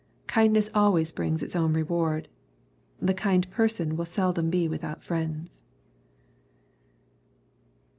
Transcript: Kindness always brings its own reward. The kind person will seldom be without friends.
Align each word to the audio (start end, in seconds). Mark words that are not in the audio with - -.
Kindness 0.25 0.67
always 0.73 1.11
brings 1.11 1.43
its 1.43 1.55
own 1.55 1.73
reward. 1.73 2.27
The 2.99 3.13
kind 3.13 3.47
person 3.51 3.95
will 3.95 4.05
seldom 4.07 4.49
be 4.49 4.67
without 4.67 5.03
friends. 5.03 5.61